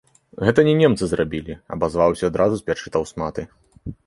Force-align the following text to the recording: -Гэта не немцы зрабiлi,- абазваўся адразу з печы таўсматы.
-Гэта 0.45 0.63
не 0.67 0.71
немцы 0.79 1.09
зрабiлi,- 1.11 1.57
абазваўся 1.77 2.25
адразу 2.33 2.59
з 2.63 2.67
печы 2.71 2.95
таўсматы. 2.97 3.49